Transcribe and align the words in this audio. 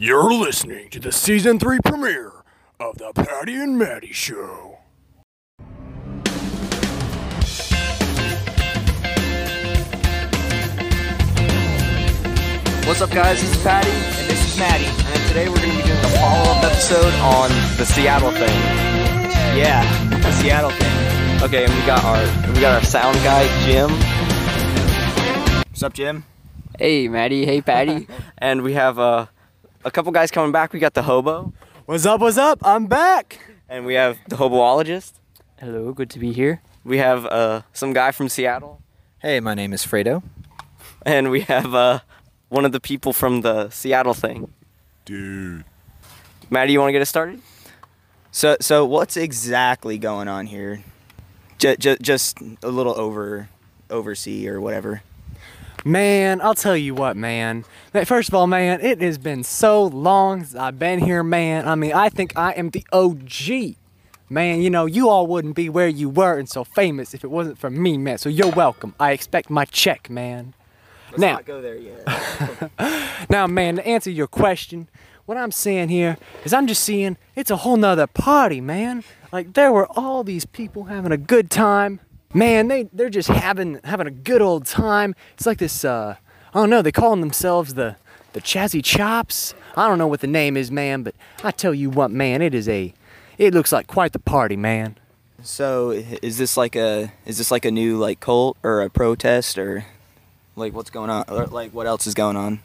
You're 0.00 0.32
listening 0.32 0.90
to 0.90 1.00
the 1.00 1.10
season 1.10 1.58
three 1.58 1.80
premiere 1.84 2.30
of 2.78 2.98
the 2.98 3.12
Patty 3.12 3.56
and 3.56 3.76
Matty 3.76 4.12
Show. 4.12 4.78
What's 12.86 13.00
up, 13.00 13.10
guys? 13.10 13.40
This 13.40 13.56
is 13.56 13.62
Patty, 13.64 13.90
and 13.90 14.30
this 14.30 14.52
is 14.52 14.56
Matty, 14.56 14.84
and 14.84 15.26
today 15.26 15.48
we're 15.48 15.56
going 15.56 15.72
to 15.72 15.76
be 15.78 15.82
doing 15.82 15.98
a 15.98 16.08
follow-up 16.20 16.62
episode 16.62 17.12
on 17.14 17.50
the 17.76 17.84
Seattle 17.84 18.30
thing. 18.30 18.60
Yeah, 19.58 19.82
the 20.10 20.30
Seattle 20.30 20.70
thing. 20.70 21.42
Okay, 21.42 21.64
and 21.64 21.74
we 21.74 21.80
got 21.86 22.04
our 22.04 22.52
we 22.52 22.60
got 22.60 22.76
our 22.76 22.84
sound 22.84 23.16
guy 23.24 23.48
Jim. 23.66 23.90
What's 25.66 25.82
up, 25.82 25.92
Jim? 25.92 26.24
Hey, 26.78 27.08
Matty. 27.08 27.44
Hey, 27.44 27.60
Patty. 27.62 28.06
And 28.40 28.62
we 28.62 28.74
have 28.74 29.00
uh, 29.00 29.26
a 29.88 29.90
couple 29.90 30.12
guys 30.12 30.30
coming 30.30 30.52
back. 30.52 30.72
We 30.72 30.78
got 30.80 30.94
the 30.94 31.02
hobo, 31.02 31.52
What's 31.86 32.04
up? 32.04 32.20
What's 32.20 32.36
up? 32.36 32.58
I'm 32.62 32.86
back. 32.86 33.40
and 33.68 33.86
we 33.86 33.94
have 33.94 34.18
the 34.28 34.36
hoboologist. 34.36 35.12
Hello. 35.58 35.92
Good 35.92 36.10
to 36.10 36.18
be 36.18 36.32
here. 36.32 36.60
We 36.84 36.98
have 36.98 37.24
uh, 37.24 37.62
some 37.72 37.92
guy 37.94 38.10
from 38.12 38.28
Seattle, 38.28 38.82
Hey, 39.20 39.40
my 39.40 39.54
name 39.54 39.72
is 39.72 39.84
Fredo. 39.86 40.22
and 41.06 41.30
we 41.30 41.40
have 41.42 41.74
uh, 41.74 42.00
one 42.50 42.64
of 42.66 42.72
the 42.72 42.80
people 42.80 43.12
from 43.14 43.40
the 43.40 43.70
Seattle 43.70 44.14
thing. 44.14 44.52
Dude. 45.06 45.64
Matty, 46.50 46.72
you 46.74 46.78
want 46.78 46.88
to 46.88 46.92
get 46.92 47.02
us 47.02 47.08
started? 47.08 47.40
So, 48.30 48.56
so 48.60 48.84
what's 48.84 49.16
exactly 49.16 49.96
going 49.98 50.28
on 50.28 50.46
here? 50.46 50.82
J- 51.58 51.76
j- 51.76 51.96
just 52.00 52.38
a 52.62 52.68
little 52.68 52.98
over, 53.00 53.48
oversee 53.90 54.46
or 54.48 54.60
whatever. 54.60 55.02
Man, 55.84 56.40
I'll 56.40 56.54
tell 56.54 56.76
you 56.76 56.94
what, 56.94 57.16
man. 57.16 57.64
First 58.04 58.28
of 58.28 58.34
all, 58.34 58.46
man, 58.46 58.80
it 58.80 59.00
has 59.00 59.16
been 59.18 59.42
so 59.44 59.84
long 59.84 60.42
since 60.44 60.54
I've 60.54 60.78
been 60.78 60.98
here, 60.98 61.22
man. 61.22 61.66
I 61.68 61.74
mean, 61.76 61.92
I 61.92 62.08
think 62.08 62.32
I 62.36 62.52
am 62.52 62.70
the 62.70 62.84
OG. 62.92 63.76
Man, 64.30 64.60
you 64.60 64.68
know, 64.68 64.84
you 64.84 65.08
all 65.08 65.26
wouldn't 65.26 65.54
be 65.56 65.68
where 65.70 65.88
you 65.88 66.08
were 66.10 66.38
and 66.38 66.48
so 66.48 66.62
famous 66.64 67.14
if 67.14 67.24
it 67.24 67.30
wasn't 67.30 67.58
for 67.58 67.70
me, 67.70 67.96
man. 67.96 68.18
So 68.18 68.28
you're 68.28 68.50
welcome. 68.50 68.94
I 69.00 69.12
expect 69.12 69.48
my 69.48 69.64
check, 69.64 70.10
man. 70.10 70.52
Let's 71.10 71.20
Now- 71.20 71.32
not 71.34 71.46
go 71.46 71.62
there 71.62 71.76
yet. 71.76 72.70
Now, 73.30 73.46
man, 73.46 73.76
to 73.76 73.86
answer 73.86 74.10
your 74.10 74.26
question, 74.26 74.88
what 75.26 75.36
I'm 75.38 75.50
seeing 75.52 75.88
here 75.88 76.16
is 76.44 76.52
I'm 76.52 76.66
just 76.66 76.82
seeing 76.82 77.16
it's 77.36 77.50
a 77.50 77.56
whole 77.56 77.76
nother 77.76 78.06
party, 78.06 78.60
man. 78.60 79.04
Like 79.32 79.52
there 79.54 79.72
were 79.72 79.86
all 79.98 80.24
these 80.24 80.44
people 80.46 80.84
having 80.84 81.12
a 81.12 81.16
good 81.18 81.50
time. 81.50 82.00
Man, 82.34 82.68
they 82.68 82.88
they're 82.92 83.08
just 83.08 83.28
having 83.28 83.80
having 83.84 84.06
a 84.06 84.10
good 84.10 84.42
old 84.42 84.66
time. 84.66 85.14
It's 85.34 85.46
like 85.46 85.58
this 85.58 85.84
uh 85.84 86.16
I 86.52 86.58
don't 86.58 86.70
know, 86.70 86.82
they 86.82 86.92
call 86.92 87.16
themselves 87.16 87.74
the 87.74 87.96
the 88.34 88.40
Chazzy 88.40 88.84
Chops. 88.84 89.54
I 89.76 89.88
don't 89.88 89.98
know 89.98 90.06
what 90.06 90.20
the 90.20 90.26
name 90.26 90.56
is, 90.56 90.70
man, 90.70 91.02
but 91.02 91.14
I 91.42 91.50
tell 91.50 91.72
you 91.72 91.88
what, 91.88 92.10
man, 92.10 92.42
it 92.42 92.54
is 92.54 92.68
a 92.68 92.92
it 93.38 93.54
looks 93.54 93.72
like 93.72 93.86
quite 93.86 94.12
the 94.12 94.18
party, 94.18 94.56
man. 94.56 94.96
So, 95.42 95.90
is 95.90 96.36
this 96.36 96.56
like 96.56 96.74
a 96.76 97.12
is 97.24 97.38
this 97.38 97.50
like 97.50 97.64
a 97.64 97.70
new 97.70 97.96
like 97.96 98.20
cult 98.20 98.58
or 98.62 98.82
a 98.82 98.90
protest 98.90 99.56
or 99.56 99.86
like 100.56 100.74
what's 100.74 100.90
going 100.90 101.10
on? 101.10 101.24
Or 101.28 101.46
like 101.46 101.72
what 101.72 101.86
else 101.86 102.06
is 102.06 102.14
going 102.14 102.36
on? 102.36 102.60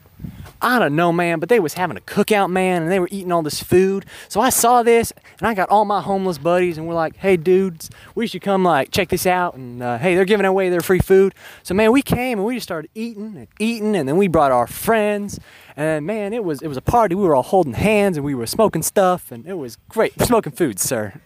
I 0.63 0.79
don't 0.79 0.95
know, 0.95 1.11
man, 1.11 1.39
but 1.41 1.49
they 1.49 1.59
was 1.59 1.73
having 1.73 1.97
a 1.97 2.01
cookout, 2.01 2.49
man, 2.49 2.83
and 2.83 2.91
they 2.91 2.99
were 2.99 3.09
eating 3.11 3.33
all 3.33 3.41
this 3.41 3.61
food. 3.61 4.05
So 4.29 4.39
I 4.39 4.49
saw 4.49 4.81
this, 4.81 5.11
and 5.39 5.47
I 5.47 5.53
got 5.53 5.69
all 5.69 5.83
my 5.83 5.99
homeless 6.01 6.37
buddies, 6.37 6.77
and 6.77 6.87
we're 6.87 6.93
like, 6.93 7.17
"Hey, 7.17 7.35
dudes, 7.35 7.89
we 8.15 8.27
should 8.27 8.41
come 8.41 8.63
like 8.63 8.89
check 8.89 9.09
this 9.09 9.25
out." 9.25 9.55
And 9.55 9.83
uh, 9.83 9.97
hey, 9.97 10.15
they're 10.15 10.23
giving 10.23 10.45
away 10.45 10.69
their 10.69 10.79
free 10.79 10.99
food. 10.99 11.35
So 11.63 11.73
man, 11.73 11.91
we 11.91 12.01
came 12.01 12.39
and 12.39 12.47
we 12.47 12.55
just 12.55 12.63
started 12.63 12.89
eating 12.95 13.35
and 13.35 13.47
eating, 13.59 13.93
and 13.93 14.07
then 14.07 14.15
we 14.15 14.29
brought 14.29 14.53
our 14.53 14.67
friends, 14.67 15.37
and 15.75 16.05
man, 16.05 16.31
it 16.31 16.45
was 16.45 16.61
it 16.61 16.67
was 16.69 16.77
a 16.77 16.81
party. 16.81 17.13
We 17.13 17.23
were 17.23 17.35
all 17.35 17.43
holding 17.43 17.73
hands, 17.73 18.15
and 18.15 18.25
we 18.25 18.33
were 18.33 18.47
smoking 18.47 18.83
stuff, 18.83 19.33
and 19.33 19.45
it 19.45 19.57
was 19.57 19.77
great. 19.89 20.19
Smoking 20.21 20.53
food, 20.53 20.79
sir. 20.79 21.19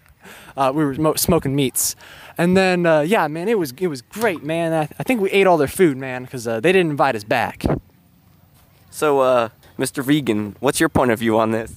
Uh, 0.58 0.72
we 0.74 0.84
were 0.84 0.96
mo- 0.96 1.14
smoking 1.14 1.56
meats, 1.56 1.96
and 2.40 2.58
then 2.58 2.88
uh, 2.88 3.02
yeah, 3.02 3.28
man, 3.28 3.48
it 3.48 3.60
was 3.60 3.72
it 3.78 3.88
was 3.88 4.02
great, 4.02 4.44
man. 4.44 4.74
I, 4.74 4.90
I 4.98 5.04
think 5.04 5.22
we 5.22 5.30
ate 5.30 5.46
all 5.46 5.58
their 5.58 5.68
food, 5.68 5.96
man, 5.96 6.24
because 6.24 6.48
uh, 6.48 6.60
they 6.60 6.72
didn't 6.72 6.90
invite 6.90 7.16
us 7.16 7.24
back. 7.24 7.64
So, 8.98 9.20
uh, 9.20 9.50
Mr. 9.78 10.04
Vegan, 10.04 10.56
what's 10.60 10.80
your 10.80 10.90
point 10.90 11.12
of 11.12 11.20
view 11.20 11.38
on 11.38 11.52
this? 11.52 11.72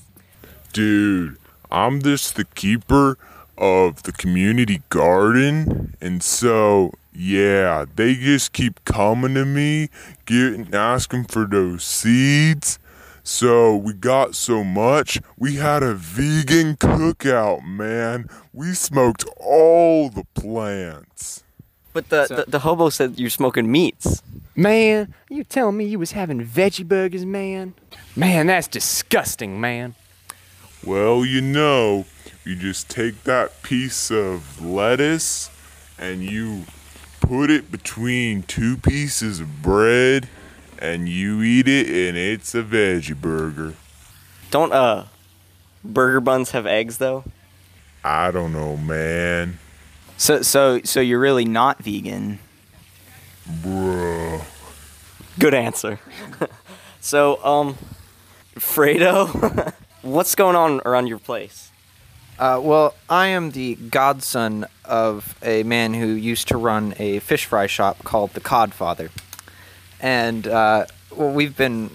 Dude, 0.72 1.36
I'm 1.70 2.00
just 2.00 2.36
the 2.36 2.46
keeper 2.46 3.18
of 3.58 4.04
the 4.04 4.12
community 4.12 4.80
garden. 4.88 5.98
And 6.00 6.22
so, 6.22 6.92
yeah, 7.12 7.84
they 7.94 8.14
just 8.14 8.54
keep 8.54 8.82
coming 8.86 9.34
to 9.34 9.44
me, 9.44 9.90
getting 10.24 10.72
asking 10.72 11.24
for 11.24 11.44
those 11.44 11.84
seeds. 11.84 12.78
So 13.22 13.76
we 13.76 13.92
got 13.92 14.34
so 14.34 14.64
much, 14.64 15.20
we 15.36 15.56
had 15.56 15.82
a 15.82 15.92
vegan 15.92 16.76
cookout, 16.76 17.66
man. 17.66 18.30
We 18.54 18.72
smoked 18.72 19.26
all 19.36 20.08
the 20.08 20.24
plants. 20.32 21.44
But 21.92 22.08
the, 22.08 22.44
the, 22.46 22.50
the 22.52 22.58
hobo 22.60 22.88
said 22.88 23.20
you're 23.20 23.28
smoking 23.28 23.70
meats. 23.70 24.22
Man, 24.60 25.14
you 25.30 25.42
telling 25.42 25.78
me 25.78 25.86
you 25.86 25.98
was 25.98 26.12
having 26.12 26.44
veggie 26.44 26.86
burgers, 26.86 27.24
man? 27.24 27.72
Man, 28.14 28.48
that's 28.48 28.68
disgusting, 28.68 29.58
man. 29.58 29.94
Well, 30.84 31.24
you 31.24 31.40
know, 31.40 32.04
you 32.44 32.56
just 32.56 32.90
take 32.90 33.24
that 33.24 33.62
piece 33.62 34.10
of 34.10 34.62
lettuce 34.62 35.48
and 35.98 36.22
you 36.22 36.66
put 37.22 37.50
it 37.50 37.72
between 37.72 38.42
two 38.42 38.76
pieces 38.76 39.40
of 39.40 39.62
bread 39.62 40.28
and 40.78 41.08
you 41.08 41.40
eat 41.40 41.66
it 41.66 41.86
and 41.88 42.18
it's 42.18 42.54
a 42.54 42.62
veggie 42.62 43.18
burger. 43.18 43.76
Don't, 44.50 44.74
uh, 44.74 45.06
burger 45.82 46.20
buns 46.20 46.50
have 46.50 46.66
eggs, 46.66 46.98
though? 46.98 47.24
I 48.04 48.30
don't 48.30 48.52
know, 48.52 48.76
man. 48.76 49.58
So, 50.18 50.42
so, 50.42 50.82
so 50.84 51.00
you're 51.00 51.18
really 51.18 51.46
not 51.46 51.82
vegan. 51.82 52.40
Bruh. 53.62 54.44
Good 55.38 55.54
answer. 55.54 55.98
so, 57.00 57.44
um, 57.44 57.76
Fredo, 58.56 59.74
what's 60.02 60.34
going 60.34 60.56
on 60.56 60.80
around 60.84 61.06
your 61.06 61.18
place? 61.18 61.70
Uh, 62.38 62.58
well, 62.62 62.94
I 63.08 63.28
am 63.28 63.50
the 63.50 63.74
godson 63.74 64.66
of 64.84 65.36
a 65.42 65.62
man 65.62 65.92
who 65.92 66.06
used 66.06 66.48
to 66.48 66.56
run 66.56 66.94
a 66.98 67.18
fish 67.18 67.44
fry 67.44 67.66
shop 67.66 68.02
called 68.04 68.32
the 68.32 68.40
Codfather. 68.40 69.10
And, 70.00 70.46
uh, 70.46 70.86
well, 71.14 71.32
we've 71.32 71.56
been, 71.56 71.90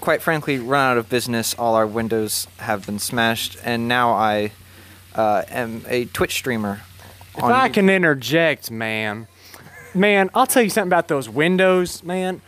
quite 0.00 0.22
frankly, 0.22 0.58
run 0.58 0.92
out 0.92 0.96
of 0.96 1.10
business. 1.10 1.54
All 1.54 1.74
our 1.74 1.86
windows 1.86 2.46
have 2.58 2.86
been 2.86 2.98
smashed, 2.98 3.58
and 3.62 3.88
now 3.88 4.12
I 4.12 4.52
uh, 5.14 5.42
am 5.48 5.84
a 5.86 6.06
Twitch 6.06 6.32
streamer. 6.32 6.80
If 7.36 7.44
I 7.44 7.68
can 7.68 7.88
interject, 7.90 8.70
man, 8.70 9.28
man, 9.94 10.30
I'll 10.34 10.46
tell 10.46 10.62
you 10.62 10.70
something 10.70 10.88
about 10.88 11.08
those 11.08 11.28
windows, 11.28 12.02
man. 12.02 12.42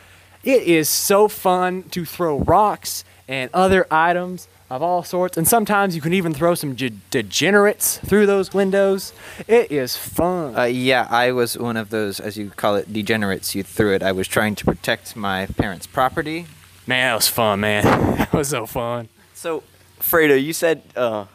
It 0.44 0.62
is 0.62 0.88
so 0.88 1.28
fun 1.28 1.84
to 1.90 2.04
throw 2.04 2.38
rocks 2.38 3.04
and 3.28 3.50
other 3.54 3.86
items 3.90 4.48
of 4.68 4.82
all 4.82 5.02
sorts, 5.02 5.36
and 5.36 5.46
sometimes 5.46 5.94
you 5.94 6.00
can 6.00 6.14
even 6.14 6.32
throw 6.32 6.54
some 6.54 6.74
ge- 6.74 6.92
degenerates 7.10 7.98
through 7.98 8.24
those 8.26 8.54
windows. 8.54 9.12
It 9.46 9.70
is 9.70 9.96
fun. 9.96 10.56
Uh, 10.56 10.64
yeah, 10.64 11.06
I 11.10 11.32
was 11.32 11.58
one 11.58 11.76
of 11.76 11.90
those, 11.90 12.18
as 12.18 12.38
you 12.38 12.50
call 12.50 12.76
it, 12.76 12.90
degenerates. 12.90 13.54
You 13.54 13.62
threw 13.62 13.94
it. 13.94 14.02
I 14.02 14.12
was 14.12 14.26
trying 14.26 14.54
to 14.56 14.64
protect 14.64 15.14
my 15.14 15.46
parents' 15.46 15.86
property. 15.86 16.46
man, 16.86 17.10
that 17.10 17.14
was 17.16 17.28
fun, 17.28 17.60
man. 17.60 17.84
that 18.16 18.32
was 18.32 18.48
so 18.48 18.64
fun. 18.66 19.08
So, 19.34 19.62
Fredo, 20.00 20.42
you 20.42 20.54
said, 20.54 20.82
uh, 20.96 21.26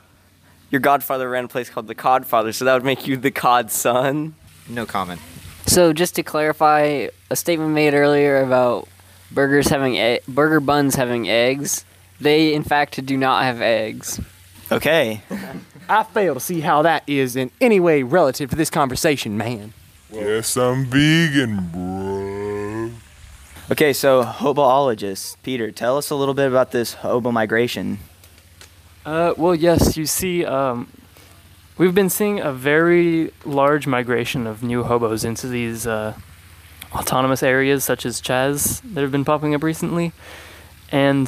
your 0.71 0.81
godfather 0.81 1.29
ran 1.29 1.45
a 1.45 1.47
place 1.47 1.69
called 1.69 1.87
the 1.87 1.95
Codfather, 1.95 2.53
so 2.53 2.65
that 2.65 2.73
would 2.73 2.83
make 2.83 3.07
you 3.07 3.17
the 3.17 3.31
Cod 3.31 3.71
son. 3.71 4.33
No 4.67 4.85
comment. 4.85 5.21
So, 5.67 5.93
just 5.93 6.15
to 6.15 6.23
clarify, 6.23 7.09
a 7.29 7.35
statement 7.35 7.71
made 7.71 7.93
earlier 7.93 8.41
about 8.41 8.87
burgers 9.31 9.67
having 9.67 9.95
e- 9.95 10.19
burger 10.27 10.59
buns 10.59 10.95
having 10.95 11.29
eggs. 11.29 11.85
They, 12.19 12.53
in 12.53 12.63
fact, 12.63 13.05
do 13.05 13.17
not 13.17 13.43
have 13.43 13.61
eggs. 13.61 14.19
Okay. 14.71 15.21
I 15.89 16.03
fail 16.03 16.33
to 16.33 16.39
see 16.39 16.61
how 16.61 16.81
that 16.81 17.03
is 17.05 17.35
in 17.35 17.51
any 17.61 17.79
way 17.79 18.03
relative 18.03 18.49
to 18.49 18.55
this 18.55 18.69
conversation, 18.69 19.37
man. 19.37 19.73
Yes, 20.11 20.55
I'm 20.57 20.85
vegan, 20.85 21.67
bro. 21.67 22.91
Okay, 23.69 23.91
so 23.91 24.23
hoboologist 24.23 25.35
Peter, 25.43 25.71
tell 25.71 25.97
us 25.97 26.09
a 26.09 26.15
little 26.15 26.33
bit 26.33 26.47
about 26.47 26.71
this 26.71 26.93
hobo 26.93 27.31
migration. 27.31 27.99
Uh, 29.05 29.33
well, 29.37 29.53
yes, 29.53 29.97
you 29.97 30.05
see, 30.05 30.45
um, 30.45 30.89
we've 31.77 31.95
been 31.95 32.09
seeing 32.09 32.39
a 32.39 32.51
very 32.51 33.31
large 33.45 33.87
migration 33.87 34.47
of 34.47 34.63
new 34.63 34.83
hobos 34.83 35.23
into 35.23 35.47
these 35.47 35.85
uh, 35.85 36.13
autonomous 36.93 37.43
areas, 37.43 37.83
such 37.83 38.05
as 38.05 38.21
Chaz, 38.21 38.81
that 38.93 39.01
have 39.01 39.11
been 39.11 39.25
popping 39.25 39.53
up 39.53 39.63
recently. 39.63 40.11
And 40.91 41.27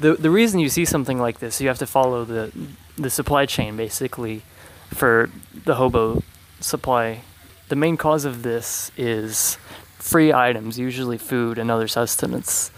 the 0.00 0.14
the 0.14 0.30
reason 0.30 0.60
you 0.60 0.68
see 0.68 0.84
something 0.84 1.18
like 1.18 1.38
this, 1.40 1.60
you 1.60 1.68
have 1.68 1.78
to 1.78 1.86
follow 1.86 2.24
the 2.24 2.52
the 2.96 3.10
supply 3.10 3.46
chain 3.46 3.76
basically 3.76 4.42
for 4.88 5.30
the 5.64 5.76
hobo 5.76 6.22
supply. 6.60 7.20
The 7.68 7.76
main 7.76 7.96
cause 7.96 8.24
of 8.24 8.42
this 8.42 8.92
is 8.96 9.58
free 9.98 10.32
items, 10.32 10.78
usually 10.78 11.18
food 11.18 11.58
and 11.58 11.70
other 11.70 11.88
sustenance. 11.88 12.70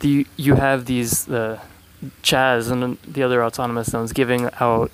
The 0.00 0.26
you 0.36 0.56
have 0.56 0.86
these 0.86 1.28
uh, 1.28 1.60
Chaz 2.22 2.70
and 2.70 2.98
the 3.06 3.22
other 3.22 3.44
autonomous 3.44 3.90
zones 3.90 4.12
giving 4.12 4.50
out 4.60 4.90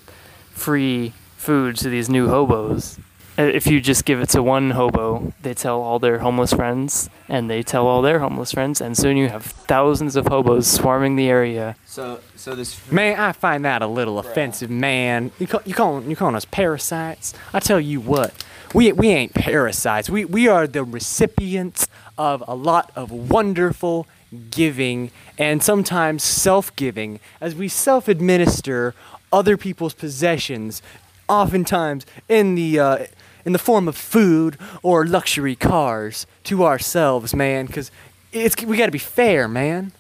free 0.61 1.13
food 1.37 1.77
to 1.77 1.89
these 1.89 2.09
new 2.09 2.29
hobos. 2.29 2.99
Uh, 3.39 3.43
If 3.45 3.67
you 3.67 3.81
just 3.81 4.05
give 4.05 4.21
it 4.21 4.29
to 4.31 4.43
one 4.43 4.73
hobo, 4.73 5.33
they 5.43 5.55
tell 5.55 5.81
all 5.81 5.99
their 5.99 6.19
homeless 6.19 6.53
friends, 6.53 7.09
and 7.29 7.49
they 7.49 7.63
tell 7.63 7.87
all 7.87 8.03
their 8.03 8.19
homeless 8.19 8.53
friends, 8.53 8.81
and 8.81 8.97
soon 8.97 9.17
you 9.17 9.29
have 9.29 9.45
thousands 9.67 10.17
of 10.17 10.27
hobos 10.27 10.67
swarming 10.67 11.17
the 11.17 11.29
area. 11.29 11.77
So 11.87 12.21
so 12.37 12.55
this 12.55 12.77
Man, 12.93 13.19
I 13.19 13.33
find 13.33 13.65
that 13.65 13.81
a 13.83 13.87
little 13.87 14.19
offensive, 14.19 14.71
man. 14.71 15.31
You 15.39 15.47
call, 15.47 15.63
you 15.65 15.75
calling 15.75 16.11
you 16.11 16.17
calling 16.17 16.37
us 16.37 16.45
parasites? 16.45 17.33
I 17.55 17.61
tell 17.61 17.81
you 17.81 18.01
what, 18.01 18.31
we 18.75 18.93
we 18.93 19.09
ain't 19.09 19.33
parasites. 19.33 20.11
We 20.11 20.25
we 20.27 20.49
are 20.49 20.67
the 20.67 20.85
recipients 20.85 21.87
of 22.19 22.45
a 22.47 22.55
lot 22.55 22.91
of 22.95 23.11
wonderful 23.11 24.07
giving 24.51 25.11
and 25.39 25.63
sometimes 25.63 26.23
self-giving 26.23 27.19
as 27.41 27.55
we 27.55 27.67
self-administer 27.69 28.95
other 29.33 29.57
people's 29.57 29.95
possessions, 29.95 30.83
oftentimes 31.29 32.07
in 32.29 32.55
the 32.55 32.79
uh, 32.79 33.07
in 33.45 33.53
the 33.53 33.59
form 33.59 33.89
of 33.89 33.97
food 33.97 34.57
or 34.83 35.07
luxury 35.07 35.57
cars 35.57 36.27
to 36.45 36.65
ourselves, 36.65 37.35
man. 37.35 37.67
Because 37.67 37.91
it's 38.33 38.63
we 38.65 38.77
got 38.77 38.87
to 38.87 38.93
be 38.93 38.99
fair, 38.99 39.49
man. 39.49 39.93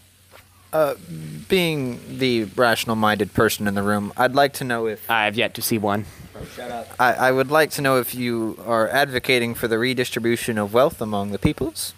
Being 1.48 2.18
the 2.18 2.44
rational-minded 2.44 3.34
person 3.34 3.66
in 3.66 3.74
the 3.74 3.82
room, 3.82 4.12
I'd 4.16 4.34
like 4.36 4.52
to 4.54 4.64
know 4.64 4.86
if 4.86 5.10
I 5.10 5.24
have 5.24 5.36
yet 5.36 5.54
to 5.54 5.62
see 5.62 5.78
one. 5.78 6.04
I, 7.00 7.12
I 7.14 7.32
would 7.32 7.50
like 7.50 7.70
to 7.72 7.82
know 7.82 7.98
if 7.98 8.14
you 8.14 8.56
are 8.64 8.88
advocating 8.88 9.54
for 9.54 9.66
the 9.66 9.78
redistribution 9.78 10.58
of 10.58 10.72
wealth 10.72 11.00
among 11.00 11.32
the 11.32 11.38
peoples. 11.40 11.92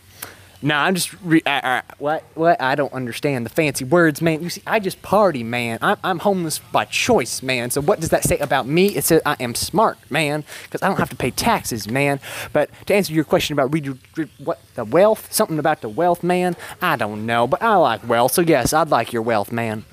No, 0.64 0.76
I'm 0.76 0.94
just 0.94 1.12
re- 1.24 1.42
I, 1.44 1.60
I, 1.64 1.82
what 1.98 2.22
what 2.34 2.60
I 2.62 2.76
don't 2.76 2.92
understand 2.92 3.44
the 3.44 3.50
fancy 3.50 3.84
words, 3.84 4.22
man. 4.22 4.42
You 4.42 4.48
see, 4.50 4.62
I 4.66 4.78
just 4.78 5.02
party, 5.02 5.42
man. 5.42 5.78
I'm 5.82 5.96
I'm 6.04 6.18
homeless 6.20 6.60
by 6.60 6.84
choice, 6.84 7.42
man. 7.42 7.70
So 7.70 7.80
what 7.80 7.98
does 7.98 8.10
that 8.10 8.22
say 8.22 8.38
about 8.38 8.66
me? 8.68 8.94
It 8.94 9.02
says 9.04 9.22
I 9.26 9.36
am 9.40 9.56
smart, 9.56 9.98
man, 10.08 10.44
because 10.64 10.80
I 10.82 10.88
don't 10.88 10.98
have 10.98 11.10
to 11.10 11.16
pay 11.16 11.32
taxes, 11.32 11.90
man. 11.90 12.20
But 12.52 12.70
to 12.86 12.94
answer 12.94 13.12
your 13.12 13.24
question 13.24 13.54
about 13.54 13.72
redi- 13.72 13.98
re- 14.16 14.30
what 14.38 14.60
the 14.76 14.84
wealth, 14.84 15.32
something 15.32 15.58
about 15.58 15.80
the 15.80 15.88
wealth, 15.88 16.22
man. 16.22 16.54
I 16.80 16.94
don't 16.94 17.26
know, 17.26 17.48
but 17.48 17.60
I 17.60 17.74
like 17.76 18.06
wealth, 18.08 18.32
so 18.32 18.42
yes, 18.42 18.72
I'd 18.72 18.88
like 18.88 19.12
your 19.12 19.22
wealth, 19.22 19.50
man. 19.50 19.84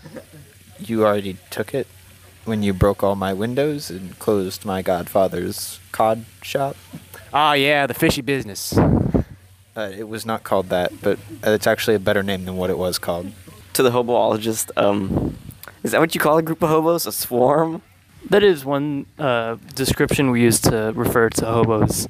You 0.77 1.03
already 1.03 1.37
took 1.49 1.73
it 1.73 1.87
when 2.45 2.61
you 2.61 2.73
broke 2.73 3.03
all 3.03 3.15
my 3.15 3.33
windows 3.33 3.89
and 3.89 4.17
closed 4.19 4.65
my 4.65 4.81
godfather's 4.83 5.79
cod 5.91 6.25
shop. 6.43 6.75
Oh 7.33 7.53
yeah, 7.53 7.87
the 7.87 7.93
fishy 7.95 8.21
business. 8.21 8.73
Uh, 9.79 9.89
it 9.97 10.09
was 10.09 10.25
not 10.25 10.43
called 10.43 10.67
that, 10.67 10.91
but 11.01 11.17
it's 11.41 11.65
actually 11.65 11.95
a 11.95 11.99
better 11.99 12.21
name 12.21 12.43
than 12.43 12.57
what 12.57 12.69
it 12.69 12.77
was 12.77 12.99
called. 12.99 13.31
To 13.73 13.81
the 13.81 13.91
hoboologist, 13.91 14.71
um, 14.75 15.37
is 15.83 15.93
that 15.93 16.01
what 16.01 16.13
you 16.13 16.19
call 16.19 16.37
a 16.37 16.41
group 16.41 16.61
of 16.61 16.67
hobos? 16.67 17.07
A 17.07 17.13
swarm? 17.13 17.81
That 18.29 18.43
is 18.43 18.65
one 18.65 19.05
uh, 19.17 19.55
description 19.75 20.31
we 20.31 20.41
use 20.41 20.59
to 20.61 20.91
refer 20.93 21.29
to 21.29 21.45
hobos. 21.45 22.09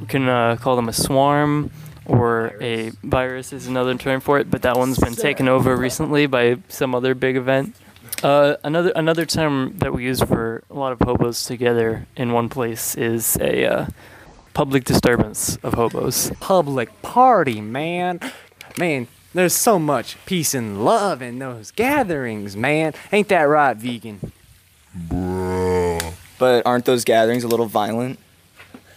We 0.00 0.06
can 0.06 0.26
uh, 0.26 0.56
call 0.56 0.74
them 0.74 0.88
a 0.88 0.94
swarm, 0.94 1.70
or 2.06 2.56
a 2.62 2.92
virus 3.02 3.52
is 3.52 3.66
another 3.66 3.94
term 3.96 4.22
for 4.22 4.38
it, 4.38 4.50
but 4.50 4.62
that 4.62 4.78
one's 4.78 4.98
been 4.98 5.14
taken 5.14 5.48
over 5.48 5.76
recently 5.76 6.24
by 6.24 6.60
some 6.68 6.94
other 6.94 7.14
big 7.14 7.36
event. 7.36 7.76
Uh, 8.22 8.56
another 8.64 8.90
another 8.96 9.26
term 9.26 9.74
that 9.80 9.92
we 9.92 10.04
use 10.04 10.22
for 10.22 10.64
a 10.70 10.74
lot 10.74 10.92
of 10.92 11.00
hobos 11.00 11.44
together 11.44 12.06
in 12.16 12.32
one 12.32 12.48
place 12.48 12.94
is 12.94 13.36
a 13.36 13.66
uh, 13.66 13.86
public 14.54 14.84
disturbance 14.84 15.56
of 15.62 15.74
hobos. 15.74 16.30
Public 16.40 17.02
party, 17.02 17.60
man. 17.60 18.20
Man, 18.78 19.08
there's 19.34 19.54
so 19.54 19.78
much 19.78 20.16
peace 20.26 20.54
and 20.54 20.84
love 20.84 21.22
in 21.22 21.38
those 21.38 21.70
gatherings, 21.70 22.56
man. 22.56 22.94
Ain't 23.12 23.28
that 23.28 23.42
right, 23.42 23.76
vegan? 23.76 24.32
Bro. 24.94 25.98
But 26.38 26.66
aren't 26.66 26.84
those 26.84 27.04
gatherings 27.04 27.44
a 27.44 27.48
little 27.48 27.66
violent? 27.66 28.18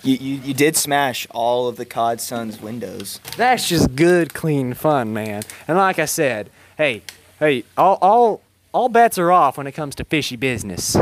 You, 0.04 0.16
you, 0.16 0.36
you 0.42 0.54
did 0.54 0.76
smash 0.76 1.26
all 1.32 1.68
of 1.68 1.78
the 1.78 1.86
COD 1.86 2.22
Sun's 2.22 2.62
windows. 2.62 3.20
That's 3.38 3.68
just 3.68 3.96
good, 3.96 4.34
clean 4.34 4.74
fun, 4.74 5.14
man. 5.14 5.44
And 5.68 5.78
like 5.78 5.98
I 5.98 6.06
said, 6.06 6.52
hey, 6.78 7.02
hey, 7.40 7.64
all 7.78 7.98
all 8.02 8.42
all 8.72 8.90
bets 8.90 9.18
are 9.18 9.32
off 9.32 9.58
when 9.58 9.68
it 9.68 9.72
comes 9.72 9.96
to 9.96 10.04
fishy 10.04 10.36
business. 10.36 10.96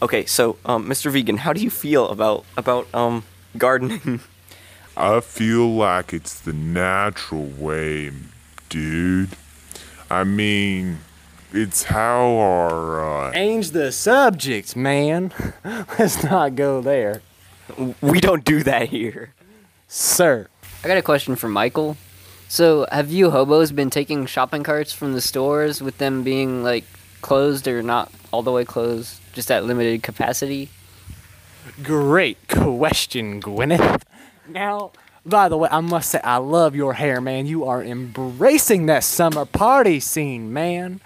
Okay, 0.00 0.24
so 0.24 0.56
um, 0.64 0.88
Mr. 0.88 1.10
Vegan, 1.10 1.38
how 1.38 1.52
do 1.52 1.60
you 1.60 1.68
feel 1.68 2.08
about 2.08 2.44
about 2.56 2.92
um 2.94 3.24
gardening? 3.56 4.20
I 4.96 5.20
feel 5.20 5.68
like 5.74 6.12
it's 6.12 6.38
the 6.40 6.52
natural 6.52 7.46
way, 7.46 8.10
dude. 8.68 9.30
I 10.10 10.24
mean, 10.24 10.98
it's 11.52 11.84
how 11.84 12.36
our 12.38 13.28
uh, 13.28 13.32
Change 13.32 13.70
the 13.70 13.92
subject, 13.92 14.74
man. 14.74 15.32
Let's 15.98 16.22
not 16.24 16.56
go 16.56 16.80
there, 16.80 17.22
we 18.00 18.20
don't 18.20 18.44
do 18.44 18.62
that 18.64 18.88
here. 18.88 19.34
sir. 19.86 20.48
I 20.84 20.88
got 20.88 20.96
a 20.96 21.02
question 21.02 21.36
for 21.36 21.48
Michael. 21.48 21.96
So, 22.48 22.86
have 22.90 23.10
you 23.10 23.30
hobos 23.30 23.72
been 23.72 23.90
taking 23.90 24.24
shopping 24.26 24.62
carts 24.62 24.92
from 24.92 25.12
the 25.12 25.20
stores 25.20 25.82
with 25.82 25.98
them 25.98 26.22
being 26.22 26.62
like 26.64 26.84
closed 27.20 27.68
or 27.68 27.82
not 27.82 28.10
all 28.32 28.42
the 28.42 28.52
way 28.52 28.64
closed, 28.64 29.20
just 29.32 29.50
at 29.50 29.64
limited 29.64 30.02
capacity? 30.02 30.70
Great 31.82 32.48
question, 32.48 33.40
Gwyneth. 33.40 34.02
Now, 34.48 34.90
by 35.24 35.48
the 35.48 35.56
way, 35.56 35.68
I 35.70 35.80
must 35.80 36.10
say 36.10 36.20
I 36.24 36.38
love 36.38 36.74
your 36.74 36.94
hair, 36.94 37.20
man. 37.20 37.46
You 37.46 37.64
are 37.66 37.82
embracing 37.82 38.86
that 38.86 39.04
summer 39.04 39.44
party 39.44 40.00
scene, 40.00 40.52
man. 40.52 41.00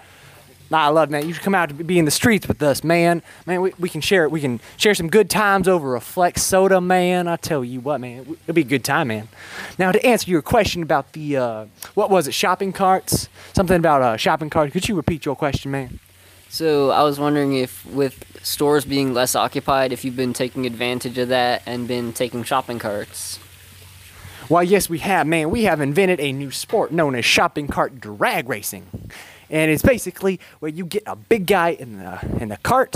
I 0.71 0.87
love 0.87 1.09
man. 1.11 1.27
You 1.27 1.33
should 1.33 1.43
come 1.43 1.53
out 1.53 1.69
to 1.69 1.75
be 1.75 1.99
in 1.99 2.05
the 2.05 2.11
streets 2.11 2.47
with 2.47 2.61
us, 2.63 2.83
man. 2.83 3.21
Man, 3.45 3.61
we, 3.61 3.73
we 3.77 3.89
can 3.89 4.01
share 4.01 4.23
it. 4.23 4.31
We 4.31 4.41
can 4.41 4.59
share 4.77 4.95
some 4.95 5.09
good 5.09 5.29
times 5.29 5.67
over 5.67 5.95
a 5.95 6.01
flex 6.01 6.41
soda, 6.41 6.81
man. 6.81 7.27
I 7.27 7.35
tell 7.35 7.63
you 7.63 7.79
what, 7.79 8.01
man, 8.01 8.21
it'll 8.21 8.53
be 8.55 8.61
a 8.61 8.63
good 8.63 8.83
time, 8.83 9.09
man. 9.09 9.27
Now, 9.77 9.91
to 9.91 10.03
answer 10.03 10.31
your 10.31 10.41
question 10.41 10.81
about 10.81 11.13
the 11.13 11.37
uh, 11.37 11.65
what 11.93 12.09
was 12.09 12.27
it, 12.27 12.33
shopping 12.33 12.73
carts? 12.73 13.29
Something 13.53 13.77
about 13.77 14.01
uh, 14.01 14.17
shopping 14.17 14.49
carts. 14.49 14.73
Could 14.73 14.89
you 14.89 14.95
repeat 14.95 15.25
your 15.25 15.35
question, 15.35 15.69
man? 15.69 15.99
So, 16.53 16.91
I 16.91 17.01
was 17.01 17.19
wondering 17.19 17.55
if, 17.55 17.83
with 17.83 18.23
stores 18.43 18.85
being 18.85 19.11
less 19.11 19.33
occupied, 19.33 19.91
if 19.91 20.05
you've 20.05 20.15
been 20.15 20.33
taking 20.33 20.67
advantage 20.67 21.17
of 21.17 21.29
that 21.29 21.63
and 21.65 21.87
been 21.87 22.13
taking 22.13 22.43
shopping 22.43 22.77
carts. 22.77 23.39
Why, 24.49 24.61
yes, 24.61 24.87
we 24.87 24.99
have, 24.99 25.25
man. 25.25 25.49
We 25.49 25.63
have 25.63 25.81
invented 25.81 26.19
a 26.19 26.31
new 26.31 26.51
sport 26.51 26.91
known 26.91 27.15
as 27.15 27.25
shopping 27.25 27.67
cart 27.67 27.99
drag 27.99 28.49
racing. 28.49 28.85
And 29.49 29.71
it's 29.71 29.81
basically 29.81 30.39
where 30.59 30.69
you 30.69 30.85
get 30.85 31.01
a 31.07 31.15
big 31.15 31.47
guy 31.47 31.69
in 31.69 31.97
the, 31.97 32.19
in 32.39 32.49
the 32.49 32.57
cart, 32.57 32.95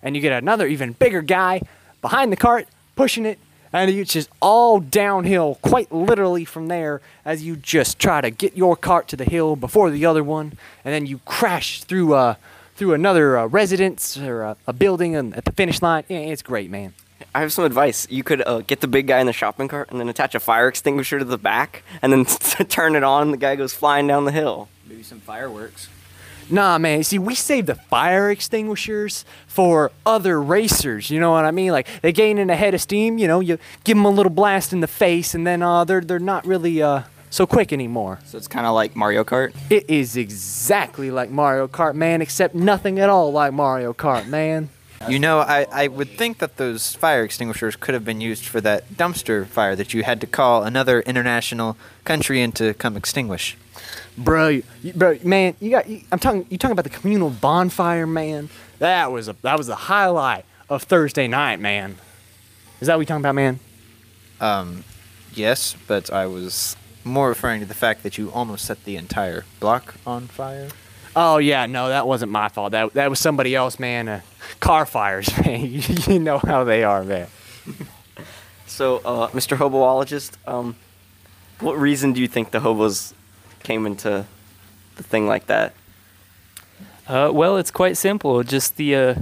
and 0.00 0.14
you 0.14 0.22
get 0.22 0.40
another 0.40 0.68
even 0.68 0.92
bigger 0.92 1.22
guy 1.22 1.62
behind 2.00 2.30
the 2.30 2.36
cart 2.36 2.68
pushing 2.94 3.26
it, 3.26 3.40
and 3.72 3.90
it's 3.90 4.12
just 4.12 4.30
all 4.40 4.78
downhill, 4.78 5.56
quite 5.60 5.90
literally 5.90 6.44
from 6.44 6.68
there, 6.68 7.00
as 7.24 7.42
you 7.42 7.56
just 7.56 7.98
try 7.98 8.20
to 8.20 8.30
get 8.30 8.56
your 8.56 8.76
cart 8.76 9.08
to 9.08 9.16
the 9.16 9.24
hill 9.24 9.56
before 9.56 9.90
the 9.90 10.06
other 10.06 10.22
one, 10.22 10.52
and 10.84 10.94
then 10.94 11.04
you 11.04 11.18
crash 11.24 11.82
through 11.82 12.14
uh, 12.14 12.36
through 12.76 12.94
another 12.94 13.38
uh, 13.38 13.46
residence 13.46 14.16
or 14.16 14.42
a, 14.42 14.56
a 14.66 14.72
building 14.72 15.16
and 15.16 15.34
at 15.36 15.44
the 15.44 15.52
finish 15.52 15.82
line. 15.82 16.04
Yeah, 16.08 16.18
it's 16.18 16.42
great, 16.42 16.70
man. 16.70 16.94
I 17.34 17.40
have 17.40 17.52
some 17.52 17.64
advice. 17.64 18.06
You 18.10 18.22
could 18.22 18.46
uh, 18.46 18.60
get 18.60 18.80
the 18.80 18.88
big 18.88 19.06
guy 19.06 19.20
in 19.20 19.26
the 19.26 19.32
shopping 19.32 19.68
cart 19.68 19.90
and 19.90 19.98
then 20.00 20.08
attach 20.08 20.34
a 20.34 20.40
fire 20.40 20.68
extinguisher 20.68 21.18
to 21.18 21.24
the 21.24 21.38
back 21.38 21.82
and 22.02 22.12
then 22.12 22.24
turn 22.68 22.94
it 22.96 23.02
on. 23.02 23.22
and 23.22 23.32
The 23.32 23.38
guy 23.38 23.56
goes 23.56 23.74
flying 23.74 24.06
down 24.06 24.24
the 24.24 24.32
hill. 24.32 24.68
Maybe 24.86 25.02
some 25.02 25.20
fireworks. 25.20 25.88
Nah, 26.48 26.78
man. 26.78 27.02
See, 27.02 27.18
we 27.18 27.34
save 27.34 27.66
the 27.66 27.74
fire 27.74 28.30
extinguishers 28.30 29.24
for 29.48 29.90
other 30.04 30.40
racers. 30.40 31.10
You 31.10 31.18
know 31.18 31.32
what 31.32 31.44
I 31.44 31.50
mean? 31.50 31.72
Like 31.72 31.88
they 32.02 32.12
gain 32.12 32.38
in 32.38 32.50
a 32.50 32.56
head 32.56 32.72
of 32.72 32.80
steam. 32.80 33.18
You 33.18 33.26
know, 33.26 33.40
you 33.40 33.58
give 33.82 33.96
them 33.96 34.04
a 34.04 34.10
little 34.10 34.30
blast 34.30 34.72
in 34.72 34.80
the 34.80 34.86
face, 34.86 35.34
and 35.34 35.44
then 35.44 35.60
uh, 35.62 35.84
they're 35.84 36.00
they're 36.00 36.18
not 36.20 36.46
really 36.46 36.80
uh, 36.80 37.02
so 37.36 37.46
quick 37.46 37.70
anymore. 37.72 38.18
So 38.24 38.38
it's 38.38 38.48
kind 38.48 38.66
of 38.66 38.74
like 38.74 38.96
Mario 38.96 39.22
Kart. 39.22 39.54
It 39.68 39.90
is 39.90 40.16
exactly 40.16 41.10
like 41.10 41.30
Mario 41.30 41.68
Kart, 41.68 41.94
man, 41.94 42.22
except 42.22 42.54
nothing 42.54 42.98
at 42.98 43.10
all 43.10 43.30
like 43.30 43.52
Mario 43.52 43.92
Kart, 43.92 44.26
man. 44.26 44.70
You 45.06 45.18
know, 45.18 45.40
I, 45.40 45.66
I 45.70 45.88
would 45.88 46.08
think 46.08 46.38
that 46.38 46.56
those 46.56 46.94
fire 46.94 47.22
extinguishers 47.22 47.76
could 47.76 47.92
have 47.92 48.06
been 48.06 48.22
used 48.22 48.46
for 48.46 48.62
that 48.62 48.88
dumpster 48.94 49.46
fire 49.46 49.76
that 49.76 49.92
you 49.92 50.02
had 50.02 50.22
to 50.22 50.26
call 50.26 50.64
another 50.64 51.02
international 51.02 51.76
country 52.04 52.40
in 52.40 52.52
to 52.52 52.72
come 52.72 52.96
extinguish. 52.96 53.58
Bro, 54.16 54.48
you, 54.48 54.62
you- 54.82 54.92
bro, 54.94 55.18
man, 55.22 55.54
you 55.60 55.70
got. 55.70 55.86
You, 55.86 56.00
I'm 56.10 56.18
talking. 56.18 56.46
You 56.48 56.56
talking 56.56 56.72
about 56.72 56.84
the 56.84 56.98
communal 56.98 57.28
bonfire, 57.28 58.06
man? 58.06 58.48
That 58.78 59.12
was 59.12 59.28
a 59.28 59.36
that 59.42 59.58
was 59.58 59.66
the 59.66 59.74
highlight 59.76 60.46
of 60.70 60.84
Thursday 60.84 61.28
night, 61.28 61.60
man. 61.60 61.96
Is 62.80 62.86
that 62.86 62.94
what 62.96 63.00
you 63.00 63.06
talking 63.06 63.20
about, 63.20 63.34
man? 63.34 63.60
Um, 64.40 64.84
yes, 65.34 65.76
but 65.86 66.10
I 66.10 66.26
was 66.26 66.74
more 67.06 67.28
referring 67.28 67.60
to 67.60 67.66
the 67.66 67.74
fact 67.74 68.02
that 68.02 68.18
you 68.18 68.30
almost 68.32 68.64
set 68.64 68.84
the 68.84 68.96
entire 68.96 69.44
block 69.60 69.94
on 70.06 70.26
fire. 70.26 70.68
Oh 71.14 71.38
yeah, 71.38 71.64
no, 71.66 71.88
that 71.88 72.06
wasn't 72.06 72.30
my 72.32 72.48
fault. 72.48 72.72
That 72.72 72.92
that 72.92 73.08
was 73.08 73.18
somebody 73.18 73.54
else, 73.54 73.78
man. 73.78 74.08
Uh, 74.08 74.20
car 74.60 74.84
fires, 74.84 75.28
man. 75.46 75.60
you, 75.60 75.82
you 76.06 76.18
know 76.18 76.38
how 76.38 76.64
they 76.64 76.84
are, 76.84 77.02
man. 77.02 77.28
So, 78.68 78.96
uh, 79.06 79.28
Mr. 79.28 79.56
Hoboologist, 79.56 80.32
um, 80.46 80.74
what 81.60 81.78
reason 81.78 82.12
do 82.12 82.20
you 82.20 82.28
think 82.28 82.50
the 82.50 82.60
hobos 82.60 83.14
came 83.62 83.86
into 83.86 84.26
the 84.96 85.02
thing 85.02 85.26
like 85.26 85.46
that? 85.46 85.72
Uh, 87.06 87.30
well, 87.32 87.56
it's 87.56 87.70
quite 87.70 87.96
simple. 87.96 88.42
Just 88.42 88.76
the 88.76 88.94
uh, 88.94 89.14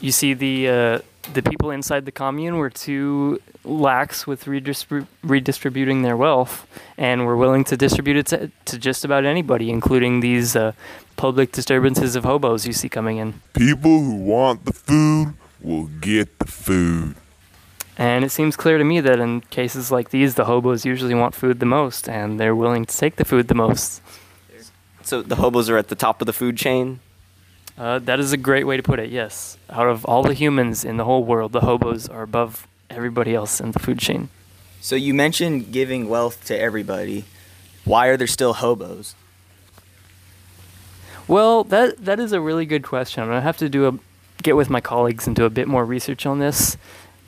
you 0.00 0.10
see 0.10 0.32
the 0.34 0.68
uh, 0.68 0.98
the 1.32 1.42
people 1.42 1.70
inside 1.70 2.04
the 2.06 2.12
commune 2.12 2.56
were 2.56 2.70
too 2.70 3.40
lax 3.64 4.26
with 4.26 4.44
redistrib- 4.44 5.06
redistributing 5.22 6.02
their 6.02 6.16
wealth, 6.16 6.66
and 6.96 7.26
were 7.26 7.36
willing 7.36 7.64
to 7.64 7.76
distribute 7.76 8.16
it 8.16 8.26
to, 8.26 8.50
to 8.64 8.78
just 8.78 9.04
about 9.04 9.24
anybody, 9.24 9.70
including 9.70 10.20
these 10.20 10.56
uh, 10.56 10.72
public 11.16 11.52
disturbances 11.52 12.16
of 12.16 12.24
hobos 12.24 12.66
you 12.66 12.72
see 12.72 12.88
coming 12.88 13.18
in. 13.18 13.40
People 13.52 14.00
who 14.00 14.16
want 14.16 14.64
the 14.64 14.72
food 14.72 15.34
will 15.60 15.86
get 16.00 16.38
the 16.38 16.46
food. 16.46 17.14
And 17.98 18.24
it 18.24 18.30
seems 18.30 18.56
clear 18.56 18.78
to 18.78 18.84
me 18.84 19.00
that 19.00 19.20
in 19.20 19.42
cases 19.42 19.92
like 19.92 20.08
these, 20.08 20.34
the 20.34 20.46
hobos 20.46 20.86
usually 20.86 21.14
want 21.14 21.34
food 21.34 21.60
the 21.60 21.66
most, 21.66 22.08
and 22.08 22.40
they're 22.40 22.56
willing 22.56 22.86
to 22.86 22.96
take 22.96 23.16
the 23.16 23.26
food 23.26 23.48
the 23.48 23.54
most. 23.54 24.00
So 25.02 25.20
the 25.20 25.36
hobos 25.36 25.68
are 25.68 25.76
at 25.76 25.88
the 25.88 25.94
top 25.94 26.22
of 26.22 26.26
the 26.26 26.32
food 26.32 26.56
chain. 26.56 27.00
Uh, 27.78 27.98
that 28.00 28.20
is 28.20 28.32
a 28.32 28.36
great 28.36 28.64
way 28.66 28.76
to 28.76 28.82
put 28.82 28.98
it. 28.98 29.10
Yes, 29.10 29.56
out 29.70 29.88
of 29.88 30.04
all 30.04 30.22
the 30.22 30.34
humans 30.34 30.84
in 30.84 30.96
the 30.98 31.04
whole 31.04 31.24
world, 31.24 31.52
the 31.52 31.60
hobos 31.60 32.08
are 32.08 32.22
above 32.22 32.66
everybody 32.90 33.34
else 33.34 33.60
in 33.60 33.72
the 33.72 33.78
food 33.78 33.98
chain. 33.98 34.28
So 34.80 34.96
you 34.96 35.14
mentioned 35.14 35.72
giving 35.72 36.08
wealth 36.08 36.44
to 36.46 36.58
everybody. 36.58 37.24
Why 37.84 38.08
are 38.08 38.16
there 38.16 38.26
still 38.26 38.54
hobos? 38.54 39.14
Well, 41.28 41.64
that 41.64 42.04
that 42.04 42.18
is 42.20 42.32
a 42.32 42.40
really 42.40 42.66
good 42.66 42.82
question. 42.82 43.22
I'm 43.22 43.28
gonna 43.28 43.40
have 43.40 43.56
to 43.58 43.68
do 43.68 43.86
a 43.88 43.98
get 44.42 44.56
with 44.56 44.68
my 44.70 44.80
colleagues 44.80 45.26
and 45.26 45.36
do 45.36 45.44
a 45.44 45.50
bit 45.50 45.68
more 45.68 45.84
research 45.84 46.26
on 46.26 46.38
this, 46.38 46.76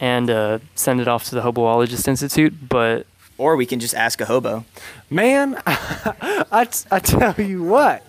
and 0.00 0.28
uh, 0.30 0.58
send 0.74 1.00
it 1.00 1.08
off 1.08 1.24
to 1.26 1.34
the 1.34 1.42
Hoboologist 1.42 2.08
Institute. 2.08 2.68
But 2.68 3.06
Or 3.38 3.54
we 3.56 3.64
can 3.66 3.80
just 3.80 3.94
ask 3.94 4.20
a 4.20 4.24
hobo. 4.26 4.64
Man, 5.08 5.60
I, 5.66 6.66
t- 6.70 6.86
I 6.90 6.98
tell 6.98 7.34
you 7.40 7.62
what, 7.62 8.02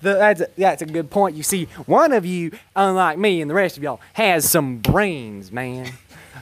the, 0.00 0.14
that's, 0.14 0.40
a, 0.40 0.48
that's 0.56 0.82
a 0.82 0.86
good 0.86 1.10
point. 1.10 1.36
You 1.36 1.42
see, 1.42 1.64
one 1.86 2.12
of 2.12 2.24
you, 2.24 2.52
unlike 2.74 3.18
me 3.18 3.40
and 3.40 3.50
the 3.50 3.54
rest 3.54 3.76
of 3.76 3.82
y'all, 3.82 4.00
has 4.14 4.48
some 4.48 4.78
brains, 4.78 5.52
man. 5.52 5.92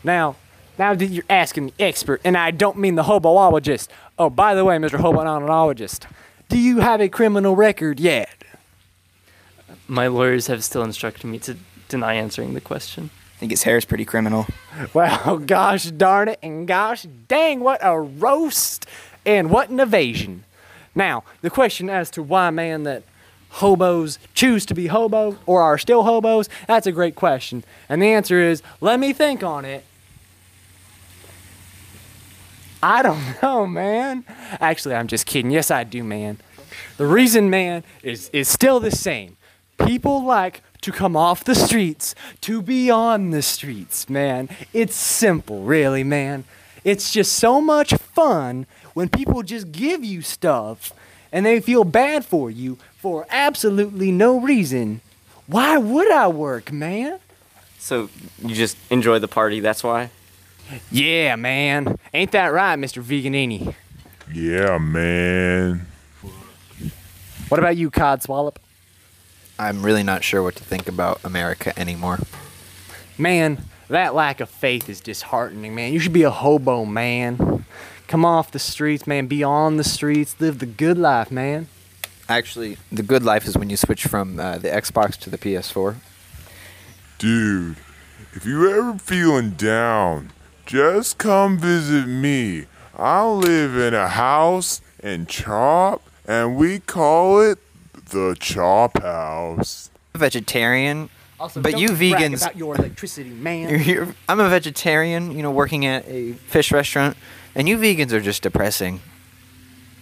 Now, 0.04 0.36
now 0.78 0.94
that 0.94 1.06
you're 1.06 1.24
asking 1.28 1.66
the 1.66 1.84
expert, 1.84 2.20
and 2.24 2.36
I 2.36 2.50
don't 2.50 2.78
mean 2.78 2.94
the 2.94 3.02
hoboologist. 3.04 3.88
Oh, 4.18 4.30
by 4.30 4.54
the 4.54 4.64
way, 4.64 4.76
Mr. 4.76 4.98
Hoboologist, 5.00 6.06
do 6.48 6.58
you 6.58 6.80
have 6.80 7.00
a 7.00 7.08
criminal 7.08 7.56
record 7.56 7.98
yet? 7.98 8.30
my 9.88 10.06
lawyers 10.06 10.46
have 10.46 10.62
still 10.62 10.82
instructed 10.82 11.26
me 11.26 11.38
to 11.40 11.56
deny 11.88 12.14
answering 12.14 12.54
the 12.54 12.60
question. 12.60 13.10
I 13.36 13.38
think 13.38 13.50
his 13.50 13.62
hair 13.62 13.78
is 13.78 13.84
pretty 13.84 14.04
criminal. 14.04 14.46
Well, 14.92 15.38
gosh 15.46 15.86
darn 15.86 16.28
it, 16.28 16.38
and 16.42 16.68
gosh 16.68 17.06
dang, 17.26 17.60
what 17.60 17.80
a 17.82 17.98
roast 17.98 18.86
and 19.24 19.50
what 19.50 19.70
an 19.70 19.80
evasion. 19.80 20.44
Now, 20.94 21.24
the 21.40 21.50
question 21.50 21.88
as 21.88 22.10
to 22.10 22.22
why, 22.22 22.50
man, 22.50 22.82
that 22.82 23.02
hobos 23.50 24.18
choose 24.34 24.66
to 24.66 24.74
be 24.74 24.88
hobos 24.88 25.36
or 25.46 25.62
are 25.62 25.78
still 25.78 26.02
hobos, 26.04 26.48
that's 26.66 26.86
a 26.86 26.92
great 26.92 27.14
question. 27.14 27.64
And 27.88 28.02
the 28.02 28.08
answer 28.08 28.40
is 28.40 28.62
let 28.80 29.00
me 29.00 29.12
think 29.12 29.42
on 29.42 29.64
it. 29.64 29.84
I 32.82 33.02
don't 33.02 33.22
know, 33.42 33.66
man. 33.66 34.24
Actually, 34.60 34.94
I'm 34.94 35.08
just 35.08 35.26
kidding. 35.26 35.50
Yes, 35.50 35.70
I 35.70 35.84
do, 35.84 36.04
man. 36.04 36.38
The 36.96 37.06
reason, 37.06 37.50
man, 37.50 37.84
is, 38.02 38.28
is 38.32 38.48
still 38.48 38.80
the 38.80 38.90
same. 38.90 39.36
People 39.84 40.24
like 40.24 40.62
to 40.80 40.92
come 40.92 41.16
off 41.16 41.44
the 41.44 41.54
streets 41.54 42.14
to 42.42 42.62
be 42.62 42.90
on 42.90 43.30
the 43.30 43.42
streets, 43.42 44.08
man. 44.08 44.48
It's 44.72 44.94
simple, 44.94 45.62
really, 45.62 46.04
man. 46.04 46.44
It's 46.84 47.12
just 47.12 47.32
so 47.32 47.60
much 47.60 47.94
fun 47.94 48.66
when 48.94 49.08
people 49.08 49.42
just 49.42 49.72
give 49.72 50.04
you 50.04 50.22
stuff 50.22 50.92
and 51.32 51.44
they 51.44 51.60
feel 51.60 51.84
bad 51.84 52.24
for 52.24 52.50
you 52.50 52.78
for 52.96 53.26
absolutely 53.30 54.10
no 54.10 54.40
reason. 54.40 55.00
Why 55.46 55.78
would 55.78 56.10
I 56.10 56.28
work, 56.28 56.72
man? 56.72 57.18
So 57.78 58.10
you 58.42 58.54
just 58.54 58.76
enjoy 58.90 59.18
the 59.18 59.28
party. 59.28 59.60
That's 59.60 59.82
why. 59.82 60.10
Yeah, 60.90 61.36
man. 61.36 61.98
Ain't 62.12 62.32
that 62.32 62.52
right, 62.52 62.78
Mr. 62.78 63.02
Veganini? 63.02 63.74
Yeah, 64.32 64.78
man. 64.78 65.86
What 67.48 67.58
about 67.58 67.78
you, 67.78 67.90
Cod 67.90 68.22
Swallop? 68.22 68.58
I'm 69.58 69.82
really 69.82 70.02
not 70.02 70.22
sure 70.22 70.42
what 70.42 70.56
to 70.56 70.64
think 70.64 70.86
about 70.86 71.24
America 71.24 71.76
anymore. 71.78 72.18
Man, 73.16 73.64
that 73.88 74.14
lack 74.14 74.40
of 74.40 74.50
faith 74.50 74.88
is 74.88 75.00
disheartening, 75.00 75.74
man. 75.74 75.92
You 75.92 75.98
should 75.98 76.12
be 76.12 76.24
a 76.24 76.30
hobo, 76.30 76.84
man. 76.84 77.64
Come 78.08 78.24
off 78.24 78.50
the 78.50 78.58
streets, 78.58 79.06
man. 79.06 79.26
Be 79.26 79.44
on 79.44 79.76
the 79.76 79.84
streets. 79.84 80.34
Live 80.40 80.58
the 80.58 80.66
good 80.66 80.96
life, 80.98 81.30
man. 81.30 81.68
Actually, 82.28 82.78
the 82.90 83.02
good 83.02 83.22
life 83.22 83.46
is 83.46 83.56
when 83.56 83.68
you 83.70 83.76
switch 83.76 84.04
from 84.06 84.40
uh, 84.40 84.58
the 84.58 84.68
Xbox 84.68 85.16
to 85.18 85.30
the 85.30 85.38
PS4. 85.38 85.96
Dude, 87.18 87.76
if 88.32 88.46
you 88.46 88.70
ever 88.70 88.98
feeling 88.98 89.50
down, 89.50 90.32
just 90.64 91.18
come 91.18 91.58
visit 91.58 92.06
me. 92.06 92.64
I 92.96 93.26
live 93.26 93.76
in 93.76 93.92
a 93.94 94.08
house 94.08 94.80
in 95.02 95.26
Chop, 95.26 96.02
and 96.26 96.56
we 96.56 96.80
call 96.80 97.40
it 97.40 97.58
the 98.10 98.36
Chop 98.40 99.02
House. 99.02 99.90
Vegetarian. 100.14 101.10
Also, 101.38 101.60
But 101.60 101.72
don't 101.72 101.80
you 101.80 101.88
brag 101.88 102.14
vegans- 102.32 102.42
about 102.42 102.56
your 102.56 102.74
electricity, 102.74 103.30
man. 103.30 103.68
You're, 103.68 103.78
you're, 104.06 104.08
I'm 104.28 104.40
a 104.40 104.48
vegetarian, 104.48 105.32
you 105.32 105.42
know, 105.42 105.50
working 105.50 105.86
at 105.86 106.06
a 106.08 106.32
fish 106.32 106.72
restaurant, 106.72 107.16
and 107.58 107.68
you 107.68 107.76
vegans 107.76 108.12
are 108.12 108.20
just 108.20 108.42
depressing. 108.42 109.00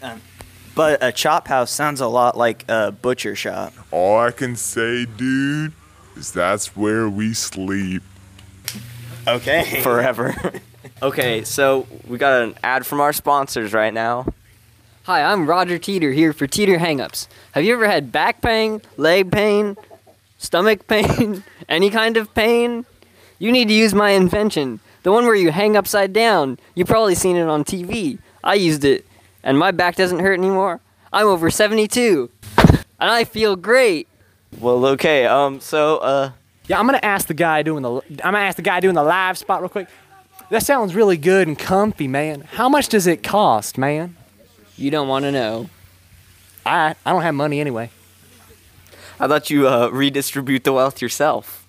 Um, 0.03 0.21
but 0.75 1.03
a 1.03 1.11
chop 1.11 1.49
house 1.49 1.71
sounds 1.71 2.03
a 2.03 2.07
lot 2.07 2.37
like 2.37 2.67
a 2.69 2.93
butcher 2.93 3.35
shop. 3.35 3.73
All 3.91 4.19
I 4.19 4.31
can 4.31 4.55
say, 4.57 5.07
dude, 5.07 5.73
is 6.17 6.33
that's 6.33 6.77
where 6.77 7.09
we 7.09 7.33
sleep. 7.33 8.03
Okay. 9.27 9.81
Forever. 9.83 10.35
okay, 11.03 11.43
so 11.45 11.87
we 12.07 12.19
got 12.19 12.43
an 12.43 12.55
ad 12.63 12.85
from 12.85 13.01
our 13.01 13.15
sponsors 13.15 13.73
right 13.73 13.93
now. 13.93 14.27
Hi, 15.05 15.23
I'm 15.23 15.49
Roger 15.49 15.79
Teeter 15.79 16.13
here 16.13 16.35
for 16.35 16.47
Teeter 16.47 16.77
Hangups. 16.77 17.27
Have 17.53 17.65
you 17.65 17.73
ever 17.73 17.87
had 17.87 18.13
back 18.13 18.43
pain, 18.43 18.83
leg 18.99 19.33
pain, 19.33 19.77
stomach 20.37 20.87
pain, 20.89 21.43
any 21.71 21.89
kind 21.89 22.19
of 22.19 22.35
pain? 22.35 22.85
You 23.39 23.51
need 23.51 23.69
to 23.69 23.75
use 23.75 23.95
my 23.95 24.11
invention, 24.11 24.81
the 25.07 25.13
one 25.13 25.25
where 25.25 25.37
you 25.37 25.53
hang 25.53 25.77
upside 25.77 26.13
down. 26.13 26.59
You've 26.75 26.89
probably 26.89 27.15
seen 27.15 27.37
it 27.37 27.47
on 27.47 27.63
TV. 27.63 28.19
I 28.43 28.55
used 28.55 28.85
it, 28.85 29.07
and 29.45 29.57
my 29.57 29.71
back 29.71 29.95
doesn't 29.95 30.19
hurt 30.19 30.37
anymore. 30.37 30.81
I'm 31.13 31.29
over 31.29 31.49
72, 31.49 32.29
and 32.59 32.85
I 32.99 33.23
feel 33.23 33.55
great. 33.55 34.09
Well, 34.59 34.85
okay. 34.87 35.25
Um. 35.25 35.61
So, 35.61 35.99
uh, 35.99 36.33
Yeah, 36.67 36.81
I'm 36.81 36.87
gonna 36.87 36.99
ask 37.05 37.29
the 37.29 37.35
guy 37.35 37.63
doing 37.63 37.85
the. 37.85 37.93
I'm 38.25 38.33
gonna 38.33 38.39
ask 38.39 38.57
the 38.57 38.63
guy 38.63 38.81
doing 38.81 38.97
the 38.97 39.05
live 39.05 39.39
spot 39.39 39.61
real 39.61 39.69
quick. 39.69 39.87
That 40.51 40.65
sounds 40.65 40.97
really 40.97 41.17
good 41.17 41.47
and 41.47 41.57
comfy, 41.57 42.09
man. 42.09 42.41
How 42.41 42.69
much 42.69 42.89
does 42.89 43.07
it 43.07 43.23
cost, 43.23 43.79
man? 43.79 44.17
You 44.77 44.91
don't 44.91 45.07
want 45.07 45.25
to 45.25 45.31
know. 45.31 45.71
I 46.65 46.97
I 47.07 47.13
don't 47.13 47.23
have 47.23 47.37
money 47.37 47.61
anyway. 47.61 47.91
I 49.21 49.29
thought 49.29 49.51
you 49.51 49.69
uh, 49.69 49.89
redistribute 49.89 50.65
the 50.65 50.73
wealth 50.73 51.01
yourself. 51.01 51.66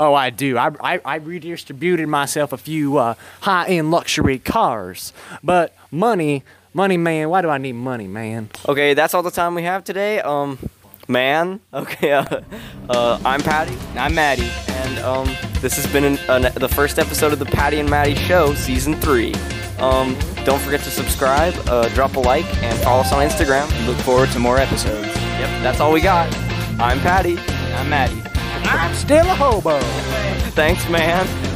Oh, 0.00 0.14
I 0.14 0.30
do. 0.30 0.56
I, 0.56 0.70
I, 0.80 1.00
I 1.04 1.14
redistributed 1.16 2.08
myself 2.08 2.54
a 2.54 2.56
few 2.56 2.96
uh, 2.96 3.14
high-end 3.42 3.90
luxury 3.90 4.38
cars, 4.38 5.12
but 5.44 5.76
money, 5.90 6.42
money, 6.72 6.96
man. 6.96 7.28
Why 7.28 7.42
do 7.42 7.50
I 7.50 7.58
need 7.58 7.74
money, 7.74 8.08
man? 8.08 8.48
Okay, 8.66 8.94
that's 8.94 9.12
all 9.12 9.22
the 9.22 9.30
time 9.30 9.54
we 9.54 9.62
have 9.64 9.84
today. 9.84 10.20
Um, 10.20 10.58
man. 11.06 11.60
Okay. 11.74 12.12
Uh, 12.12 12.40
uh, 12.88 13.20
I'm 13.24 13.42
Patty. 13.42 13.76
I'm 13.94 14.14
Matty. 14.14 14.48
And 14.68 14.98
um, 15.00 15.26
this 15.60 15.76
has 15.76 15.86
been 15.92 16.04
an, 16.04 16.18
an, 16.28 16.52
the 16.54 16.68
first 16.68 16.98
episode 16.98 17.32
of 17.34 17.38
the 17.38 17.44
Patty 17.44 17.78
and 17.78 17.88
Matty 17.88 18.14
Show, 18.14 18.54
Season 18.54 18.94
3. 18.94 19.34
Um, 19.78 20.16
don't 20.44 20.60
forget 20.60 20.80
to 20.80 20.90
subscribe, 20.90 21.54
uh, 21.68 21.88
drop 21.90 22.16
a 22.16 22.20
like, 22.20 22.46
and 22.62 22.78
follow 22.80 23.02
us 23.02 23.12
on 23.12 23.26
Instagram. 23.26 23.68
Look 23.86 23.98
forward 23.98 24.30
to 24.30 24.38
more 24.38 24.58
episodes. 24.58 25.08
Yep, 25.08 25.62
that's 25.62 25.80
all 25.80 25.92
we 25.92 26.00
got. 26.00 26.34
I'm 26.80 27.00
Patty. 27.00 27.38
I'm 27.74 27.90
Matty. 27.90 28.29
I'm 28.72 28.94
still 28.94 29.26
a 29.26 29.34
hobo. 29.34 29.80
Thanks, 30.50 30.88
man. 30.88 31.49